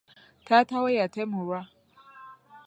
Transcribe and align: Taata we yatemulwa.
Taata 0.45 0.75
we 0.83 0.91
yatemulwa. 0.99 1.59